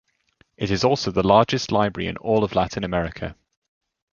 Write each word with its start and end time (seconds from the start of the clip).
It 0.57 0.71
is 0.71 0.83
also 0.83 1.11
the 1.11 1.21
largest 1.21 1.71
library 1.71 2.07
in 2.07 2.17
all 2.17 2.43
of 2.43 2.55
Latin 2.55 2.83
America. 2.83 3.35